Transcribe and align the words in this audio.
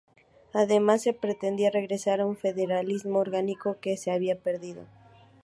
Además, 0.53 1.03
se 1.03 1.13
pretendía 1.13 1.69
regresar 1.69 2.21
a 2.21 2.25
un 2.25 2.35
federalismo 2.35 3.19
orgánico 3.19 3.77
que 3.79 3.97
se 3.97 4.09
había 4.09 4.35
perdido. 4.35 4.85